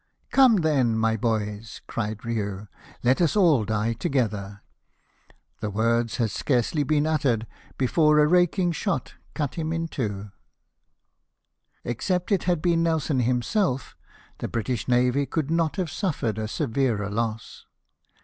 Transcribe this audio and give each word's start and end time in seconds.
"Come 0.31 0.55
then, 0.61 0.97
my 0.97 1.15
boys!" 1.15 1.79
cried 1.87 2.23
Riou," 2.25 2.67
let 3.03 3.21
us 3.21 3.35
die 3.35 3.37
all 3.39 3.65
together!" 3.93 4.63
The 5.61 5.69
words 5.69 6.17
had 6.17 6.31
scarcely 6.31 6.81
been 6.81 7.05
uttered, 7.05 7.45
before 7.77 8.17
a 8.17 8.25
raking 8.25 8.71
shot 8.71 9.13
cut 9.35 9.53
him 9.53 9.71
in 9.71 9.87
two. 9.87 10.31
234 11.83 11.85
LIFE 11.85 11.85
OF 11.85 11.85
NELSON. 11.85 11.91
Except 11.91 12.31
it 12.31 12.43
had 12.45 12.61
been 12.63 12.81
Nelson 12.81 13.19
himself, 13.19 13.95
the 14.39 14.47
British 14.47 14.87
navy 14.87 15.27
could 15.27 15.51
not 15.51 15.75
have 15.75 15.91
suffered 15.91 16.39
a 16.39 16.47
severer 16.47 17.07
loss. 17.07 17.67